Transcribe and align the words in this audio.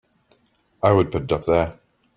I 0.81 0.93
would 0.93 1.11
put 1.11 1.25
it 1.25 1.31
up 1.31 1.45
there! 1.45 1.79